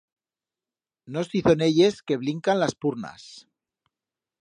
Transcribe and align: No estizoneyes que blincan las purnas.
No 1.13 1.21
estizoneyes 1.27 2.01
que 2.07 2.17
blincan 2.25 2.59
las 2.63 2.73
purnas. 2.73 3.31